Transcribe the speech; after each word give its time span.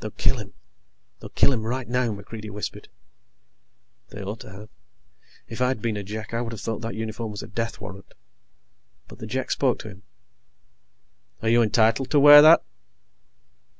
"They'll 0.00 0.10
kill 0.10 0.38
him. 0.38 0.54
They'll 1.20 1.28
kill 1.30 1.52
him 1.52 1.62
right 1.64 1.86
now," 1.88 2.10
MacReidie 2.10 2.50
whispered. 2.50 2.88
They 4.08 4.20
ought 4.20 4.40
to 4.40 4.50
have. 4.50 4.70
If 5.46 5.60
I'd 5.62 5.80
been 5.80 5.96
a 5.96 6.02
Jek, 6.02 6.34
I 6.34 6.40
would 6.40 6.50
have 6.50 6.60
thought 6.60 6.80
that 6.80 6.96
uniform 6.96 7.30
was 7.30 7.44
a 7.44 7.46
death 7.46 7.80
warrant. 7.80 8.12
But 9.06 9.20
the 9.20 9.26
Jek 9.28 9.52
spoke 9.52 9.78
to 9.78 9.88
him: 9.88 10.02
"Are 11.42 11.48
you 11.48 11.62
entitled 11.62 12.10
to 12.10 12.18
wear 12.18 12.42
that?" 12.42 12.64